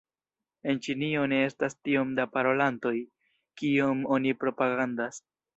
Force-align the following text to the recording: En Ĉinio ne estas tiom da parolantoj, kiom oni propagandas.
En 0.71 0.79
Ĉinio 0.85 1.25
ne 1.33 1.41
estas 1.49 1.75
tiom 1.89 2.15
da 2.21 2.27
parolantoj, 2.37 2.95
kiom 3.63 4.05
oni 4.19 4.37
propagandas. 4.47 5.25